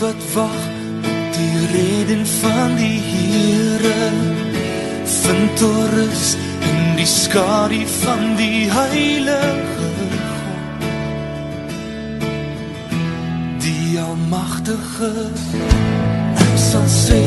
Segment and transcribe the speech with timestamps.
[0.00, 0.56] wat wag
[0.98, 4.10] op die reden van die Here
[5.04, 10.18] vind torus in die skadu van die heilige God.
[13.60, 15.12] Die almagtige
[16.48, 17.22] ek sal sê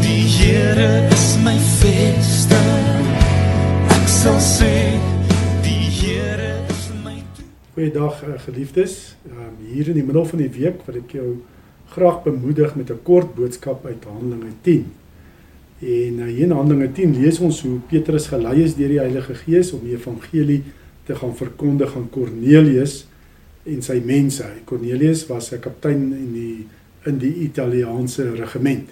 [0.00, 3.16] die Here is my vesting
[4.00, 4.74] ek sal sê
[7.72, 9.16] Goeiedag uh, geliefdes.
[9.24, 11.28] Um, hier in die middel van die week wil ek jou
[11.92, 14.92] graag bemoedig met 'n kort boodskap uit Handelinge 10.
[15.78, 19.34] En uh, hier in Handelinge 10 lees ons hoe Petrus gelei is deur die Heilige
[19.34, 20.62] Gees om die evangelie
[21.04, 23.06] te gaan verkondig aan Kornelius
[23.62, 24.44] en sy mense.
[24.64, 26.66] Kornelius was 'n kaptein in die
[27.04, 28.90] in die Italiaanse regiment.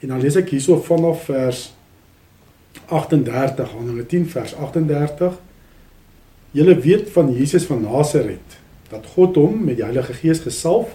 [0.00, 1.74] En dan lees ek hierso vanaf vers
[2.86, 5.40] 38 Handelinge 10 vers 38
[6.56, 8.54] Julle weet van Jesus van Nasaret
[8.88, 10.94] dat God hom met die Heilige Gees gesalf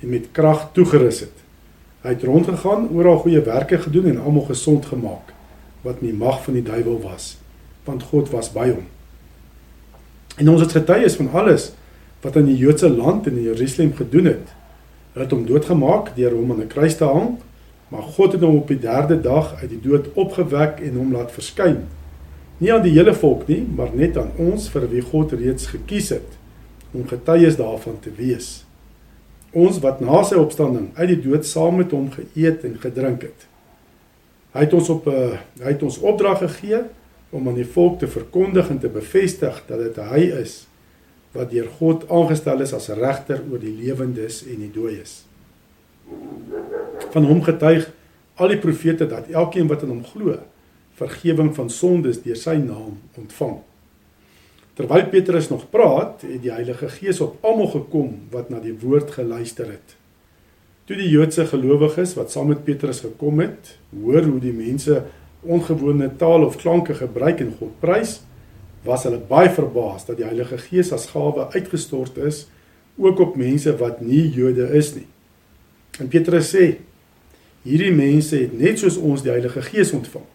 [0.00, 1.42] en met krag toegerus het.
[2.02, 5.32] Hy het rondgegaan, oral goeie werke gedoen en almal gesond gemaak
[5.86, 7.36] wat nie mag van die duiwel was,
[7.84, 8.86] want God was by hom.
[10.36, 11.70] En ons het getuies van alles
[12.24, 14.54] wat in die Joodse land en in Jerusalem gedoen het.
[15.12, 17.38] Hulle het hom doodgemaak deur hom aan 'n kruis te hang,
[17.88, 21.32] maar God het hom op die 3de dag uit die dood opgewek en hom laat
[21.32, 21.86] verskyn
[22.58, 26.12] nie aan die hele volk nie, maar net aan ons vir wie God reeds gekies
[26.16, 26.36] het
[26.96, 28.65] om getuies daarvan te wees.
[29.56, 33.46] Ons wat na sy opstanding uit die dood saam met hom geëet en gedrink het.
[34.56, 36.82] Hy het ons op 'n uh, hy het ons opdrag gegee
[37.30, 40.66] om aan die volk te verkondig en te bevestig dat dit hy is
[41.32, 45.24] wat deur God aangestel is as regter oor die lewendes en die dooies.
[47.12, 47.90] Van hom getuig
[48.36, 50.38] al die profete dat elkeen wat in hom glo,
[50.96, 53.58] vergifnis van sondes deur sy naam ontvang.
[54.76, 59.14] Terwyl Petrus nog praat, het die Heilige Gees op almal gekom wat na die woord
[59.14, 59.94] geluister het.
[60.84, 65.00] Toe die Joodse gelowiges wat saam met Petrus gekom het, hoor hoe die mense
[65.40, 68.18] ongewone taal of klanke gebruik en God prys,
[68.84, 72.44] was hulle baie verbaas dat die Heilige Gees as gawe uitgestort is
[73.00, 75.06] ook op mense wat nie Jode is nie.
[76.00, 76.66] En Petrus sê:
[77.64, 80.28] Hierdie mense het net soos ons die Heilige Gees ontvang.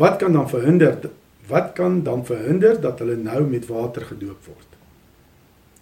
[0.00, 0.96] Wat kan dan verhinder
[1.48, 4.70] wat kan dan verhinder dat hulle nou met water gedoop word?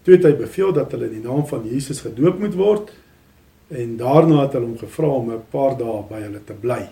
[0.03, 2.91] Toe het hy beveel dat hulle in die naam van Jesus gedoop moet word
[3.73, 6.89] en daarna het hulle hom gevra om 'n paar dae by hulle te bly.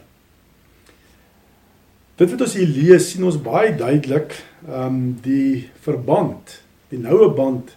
[2.16, 4.34] Dit wat ons hier lees, sien ons baie duidelik
[4.68, 7.76] ehm um, die verband, die noue band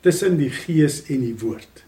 [0.00, 1.84] tussen die Gees en die Woord.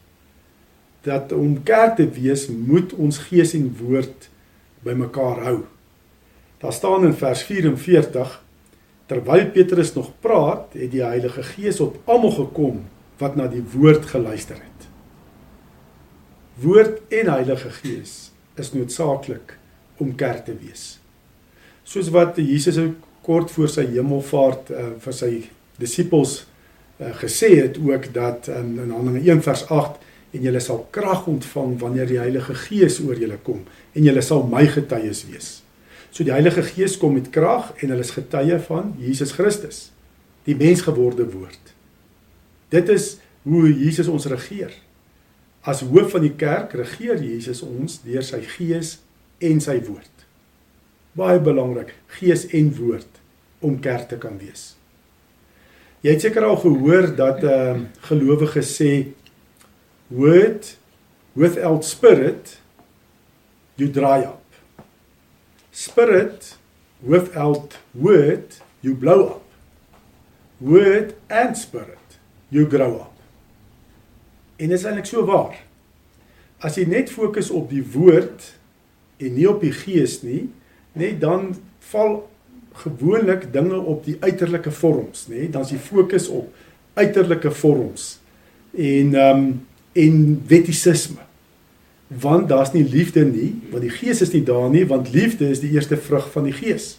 [1.02, 4.28] Dat om kerk te wees, moet ons Gees en Woord
[4.82, 5.58] bymekaar hou.
[6.62, 8.42] Daar staan in vers 44
[9.06, 12.84] terwyl Petrus nog praat, het die Heilige Gees op almal gekom
[13.18, 14.86] wat na die woord geluister het.
[16.62, 19.56] Woord en Heilige Gees is noodsaaklik
[19.98, 21.00] om kerk te wees.
[21.82, 22.78] Soos wat Jesus
[23.26, 25.32] kort voor sy hemelvaart uh, vir sy
[25.82, 29.98] disippels uh, gesê het ook dat um, in Handelinge 1 vers 8
[30.38, 34.46] en julle sal krag ontvang wanneer die Heilige Gees oor julle kom en julle sal
[34.46, 35.52] my getuies wees.
[36.12, 39.86] So die Heilige Gees kom met krag en hulle is getuie van Jesus Christus,
[40.44, 41.70] die mensgeworde woord.
[42.72, 43.14] Dit is
[43.48, 44.74] hoe Jesus ons regeer.
[45.64, 48.98] As hoof van die kerk regeer Jesus ons deur sy Gees
[49.40, 50.26] en sy woord.
[51.16, 53.20] Baie belangrik, Gees en woord
[53.64, 54.74] om kerk te kan wees.
[56.04, 58.92] Jy het seker al gehoor dat ehm uh, gelowiges sê
[60.12, 60.74] word
[61.38, 62.58] without spirit
[63.80, 64.41] you dry up
[65.72, 66.56] spirit
[67.02, 69.42] without word you blow up.
[70.60, 71.98] Word and spirit
[72.50, 73.16] you grow up.
[74.56, 75.56] En dit is eintlik so waar.
[76.62, 78.52] As jy net fokus op die woord
[79.18, 80.44] en nie op die gees nie
[80.94, 81.54] net dan
[81.90, 82.20] val
[82.84, 85.48] gewoonlik dinge op die uiterlike vorms nê?
[85.50, 86.52] Dan is die fokus op
[87.00, 88.16] uiterlike vorms
[88.76, 89.52] en ehm um,
[89.92, 90.14] en
[90.48, 91.20] wettisisme
[92.20, 95.62] want daar's nie liefde nie, want die gees is nie daar nie, want liefde is
[95.62, 96.96] die eerste vrug van die gees.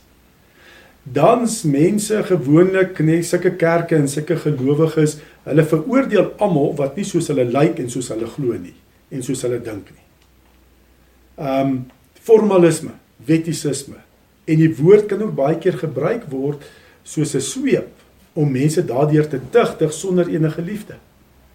[1.04, 7.28] Dan's mense gewoonlik net sulke kerke en sulke gelowiges, hulle veroordeel almal wat nie soos
[7.32, 8.76] hulle lyk en soos hulle glo nie
[9.14, 10.06] en soos hulle dink nie.
[11.38, 11.76] Um
[12.24, 12.94] formalisme,
[13.28, 14.00] wettisisme
[14.48, 16.64] en die woord kan ook baie keer gebruik word
[17.04, 17.90] soos 'n sweep
[18.34, 20.96] om mense daardeur te tugtig sonder enige liefde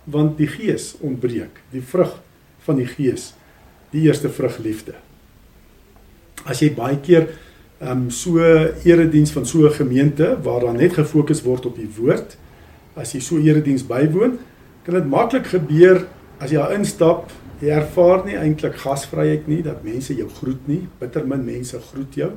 [0.05, 2.20] want die gees ontbreek die vrug
[2.66, 3.32] van die gees
[3.90, 4.94] die eerste vrug liefde.
[6.44, 7.29] As jy baie keer
[7.79, 8.43] ehm um, so
[8.85, 12.37] erediens van so 'n gemeente waar daar net gefokus word op die woord,
[12.94, 14.38] as jy so erediens bywoon,
[14.85, 16.06] kan dit maklik gebeur
[16.38, 20.84] as jy daar instap Jy ervaar nie eintlik gasvryheid nie, dat mense jou groet nie.
[21.00, 22.31] Bitter min mense groet jou.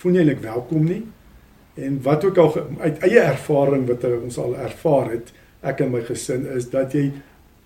[0.00, 1.02] Voel nie eintlik welkom nie.
[1.78, 5.30] En wat ook al uit eie ervaring wat ons al ervaar het,
[5.62, 7.12] ek en my gesin is dat jy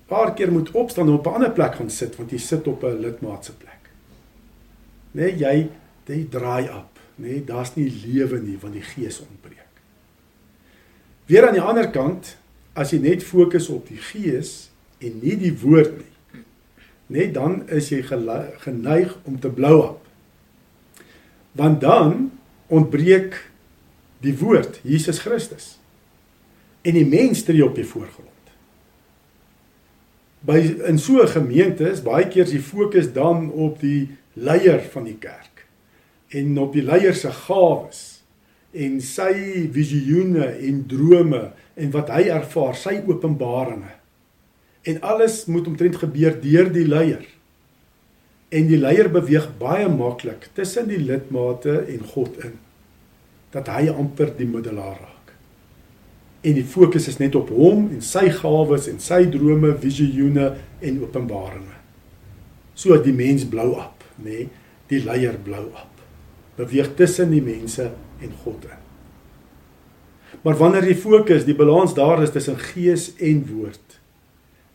[0.06, 2.82] paar keer moet opstaan en op 'n ander plek gaan sit want jy sit op
[2.82, 3.90] 'n lidmaat se plek.
[5.10, 5.68] Nee, jy
[6.06, 6.98] jy draai op.
[7.14, 9.68] Nee, daar's nie lewe nie want die gees ontbreek.
[11.26, 12.36] Weer aan die ander kant,
[12.72, 16.42] as jy net fokus op die gees en nie die woord nie,
[17.06, 18.02] net dan is jy
[18.58, 20.06] geneig om te blou op.
[21.52, 22.30] Want dan
[22.72, 23.36] ontbreek
[24.24, 25.76] die woord Jesus Christus.
[26.82, 28.31] En die mens tree op die voorgrond.
[30.42, 30.58] By
[30.88, 35.18] in so 'n gemeente is baie keer die fokus dan op die leier van die
[35.18, 35.66] kerk
[36.32, 38.22] en op die leier se gawes
[38.72, 43.92] en sy visioene en drome en wat hy ervaar, sy openbaringe.
[44.88, 47.24] En alles moet omtrent gebeur deur die leier.
[48.52, 52.58] En die leier beweeg baie maklik tussen die lidmate en God in.
[53.52, 55.11] Dat hy amper die middelaar raak.
[56.42, 60.48] En die fokus is net op hom en sy gawes en sy drome, visioene
[60.82, 61.78] en openbaringe.
[62.74, 64.24] So die mens blou op, nê?
[64.24, 64.48] Nee,
[64.92, 66.00] die leier blou op.
[66.58, 68.80] Beweeg tussen die mense en God in.
[70.42, 73.98] Maar wanneer die fokus, die balans daar is tussen gees en woord,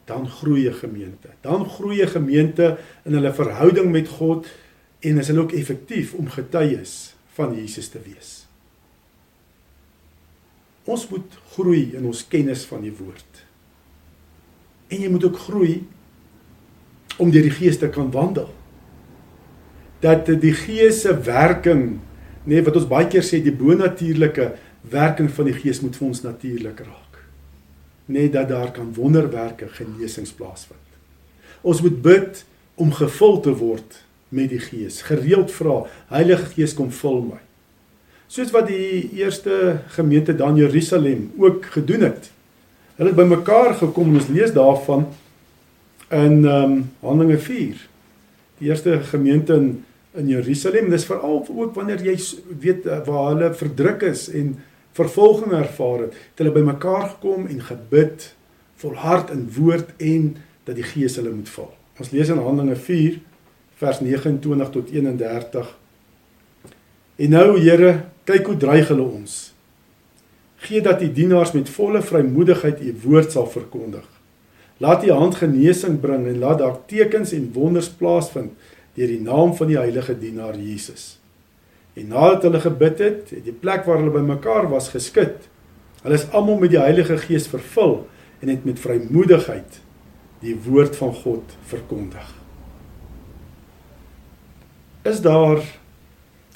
[0.07, 1.29] dan groei 'n gemeente.
[1.41, 4.47] Dan groei 'n gemeente in hulle verhouding met God
[4.99, 8.46] en is hulle ook effektief om getuies van Jesus te wees.
[10.87, 13.43] Ons moet groei in ons kennis van die woord.
[14.87, 15.81] En jy moet ook groei
[17.19, 18.47] om deur die Gees te kan wandel.
[19.99, 21.99] Dat die Gees se werking,
[22.47, 24.53] nee wat ons baie keer sê die bonatuurlike
[24.87, 27.07] werking van die Gees moet vir ons natuurlik raak
[28.07, 30.79] net dat daar kan wonderwerke genesings plaasvind.
[31.61, 32.45] Ons moet bid
[32.75, 35.01] om gevul te word met die Gees.
[35.01, 37.41] Gereeld vra, Heilige Gees kom vul my.
[38.27, 42.31] Soos wat die eerste gemeente dan Jerusalem ook gedoen het.
[42.95, 45.07] Hulle het bymekaar gekom en ons lees daarvan
[46.09, 47.87] in ehm um, Handelinge 4.
[48.57, 49.85] Die eerste gemeente in
[50.17, 52.15] in Jerusalem, dis veral ook wanneer jy
[52.61, 54.55] weet waar hulle verdruk is en
[54.97, 58.31] vervolging ervaar het, het hulle bymekaar gekom en gebid
[58.81, 60.31] volhard in woord en
[60.65, 61.69] dat die Gees hulle moet vul.
[62.01, 63.19] Ons lees in Handelinge 4
[63.77, 65.69] vers 29 tot 31.
[67.17, 67.91] En nou Here,
[68.27, 69.35] kyk hoe dreig hulle ons.
[70.67, 74.03] Gee dat die dienaars met volle vrymoedigheid u woord sal verkondig.
[74.83, 78.51] Laat u hand genesing bring en laat daar tekens en wonders plaasvind
[78.97, 81.15] deur die naam van die heilige dienaar Jesus.
[81.97, 85.47] En nadat hulle gebid het, het die plek waar hulle bymekaar was geskud.
[86.03, 88.01] Hulle is almal met die Heilige Gees vervul
[88.41, 89.81] en het met vrymoedigheid
[90.43, 92.27] die woord van God verkondig.
[95.07, 95.61] Is daar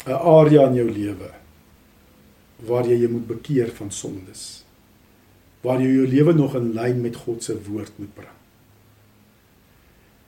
[0.06, 1.41] 'n area in jou lewe
[2.66, 4.64] waar jy jou moet bekeer van sondes?
[5.66, 8.38] Waar jy jou lewe nog in lyn met God se woord moet bring?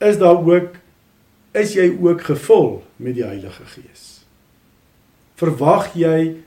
[0.04, 0.76] Is daar ook
[1.54, 4.24] is jy ook gevul met die Heilige Gees?
[5.38, 6.42] Verwag jy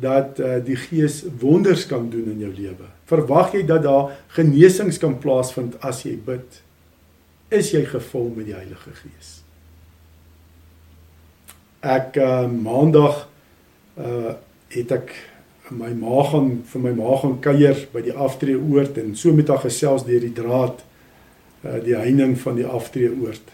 [0.00, 2.90] dat uh, die Gees wonders kan doen in jou lewe?
[3.08, 6.60] Verwag jy dat daar genesings kan plaasvind as jy bid?
[7.48, 9.32] Is jy gevul met die Heilige Gees?
[11.80, 13.26] Ek uh, maandag
[13.96, 14.36] uh
[14.70, 15.14] het ek
[15.70, 19.62] my ma gaan vir my ma gaan kuier by die aftreeoord en so met haar
[19.62, 20.82] gesels deur die draad
[21.64, 23.52] uh die heining van die aftreeoord.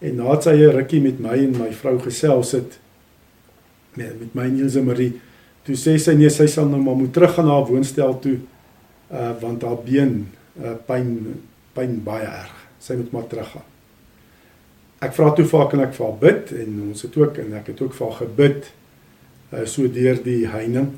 [0.00, 2.78] En nadat sy 'n rukkie met my en my vrou gesels het,
[3.94, 5.20] met met my Nielse Marie.
[5.64, 8.38] Toe sê sy nee, sy sal nou maar moet terug gaan na haar woonstel toe
[9.12, 10.28] uh want haar been
[10.62, 11.40] uh pyn
[11.74, 12.54] pyn baie erg.
[12.78, 13.68] Sy moet maar terug gaan.
[15.00, 17.52] Ek vra toe vir haar kan ek vir haar bid en ons het ook en
[17.52, 18.72] ek het ook vir haar gebid
[19.52, 20.92] uh so deur die heining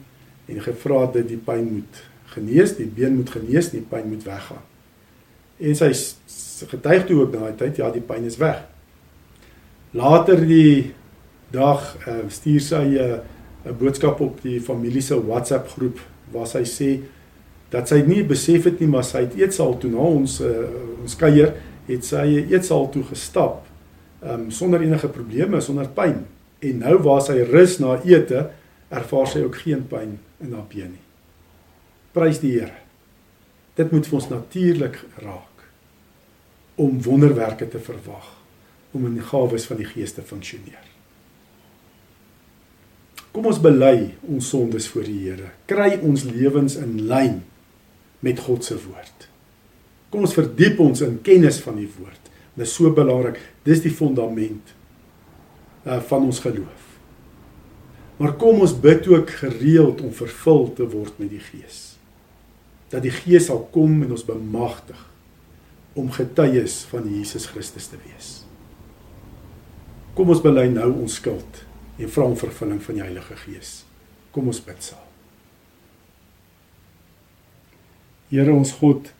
[0.46, 2.02] en gevra dat die pyn moet
[2.34, 4.62] genees, die been moet genees, die pyn moet weggaan.
[5.62, 5.90] En sy
[6.68, 8.62] getuig toe ook daai tyd ja, die pyn is weg.
[9.92, 10.92] Later die
[11.52, 13.20] dag uh, stuur sy 'n
[13.68, 16.00] uh, boodskap op die familie se WhatsApp groep
[16.32, 16.90] waar sy sê
[17.70, 20.68] dat sy nie besef het nie maar sy het eetsaal toe na ons uh,
[21.02, 21.54] ons kuier
[21.86, 23.66] het sy eetsaal toe gestap
[24.24, 26.22] um, sonder enige probleme sonder pyn
[26.62, 28.46] en nou waar sy rus na ete
[28.92, 31.06] ervaar sy ook geen pyn in haar been nie
[32.16, 32.78] prys die Here
[33.78, 35.66] dit moet vir ons natuurlik raak
[36.82, 38.32] om wonderwerke te verwag
[38.92, 40.92] om in die gawes van die gees te funksioneer
[43.32, 45.54] Kom ons bely ons sondes voor die Here.
[45.68, 47.38] Kry ons lewens in lyn
[48.22, 49.28] met God se woord.
[50.12, 52.20] Kom ons verdiep ons in kennis van die woord.
[52.52, 53.40] Dit is so belangrik.
[53.64, 54.74] Dis die fondament
[55.86, 56.88] uh van ons geloof.
[58.16, 61.96] Maar kom ons bid ook gereeld om vervul te word met die Gees.
[62.92, 65.00] Dat die Gees sal kom en ons bemagtig
[65.98, 68.42] om getuies van Jesus Christus te wees.
[70.14, 71.64] Kom ons bely nou ons skuld
[71.98, 73.82] en vra om vervulling van die Heilige Gees.
[74.32, 75.08] Kom ons bid saam.
[78.32, 79.10] Here ons God,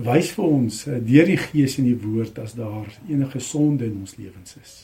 [0.00, 4.00] wys vir ons eh, deur die Gees en die woord as daar enige sonde in
[4.00, 4.76] ons lewens is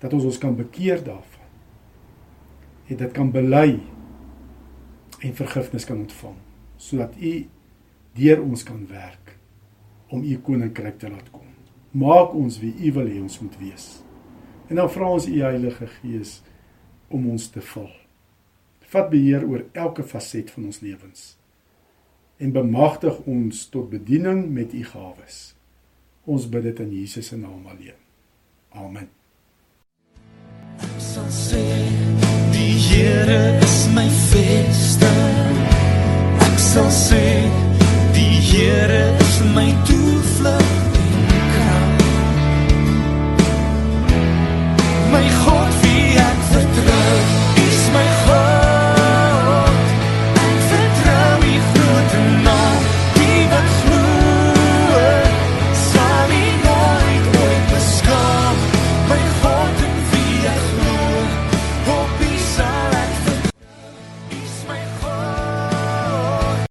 [0.00, 1.50] dat ons ons kan bekeer daarvan
[2.88, 3.80] en dit kan bely
[5.22, 6.38] en vergifnis kan ontvang
[6.76, 7.34] sodat u
[8.16, 9.36] deur ons kan werk
[10.12, 11.48] om u koninkryk te laat kom.
[11.96, 13.86] Maak ons wie u wil hê ons moet wees.
[14.68, 16.40] En dan vra ons u Heilige Gees
[17.12, 17.88] om ons te vul.
[18.92, 21.30] Vat beheer oor elke faset van ons lewens
[22.42, 25.54] en bemagtig ons tot bediening met u gawes.
[26.26, 27.98] Ons bid dit in Jesus se naam alleen.
[28.74, 29.08] Amen.
[30.98, 31.62] Sal sê
[32.54, 35.60] die Here is my vesting.
[36.48, 37.22] Ek sal sê
[38.16, 40.78] die Here is my toevlug.
[45.12, 45.82] My God